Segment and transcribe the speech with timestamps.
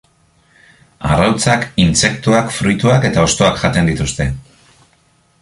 [1.09, 4.29] Arrautzak, intsektuak, fruituak eta hostoak jaten dituzte.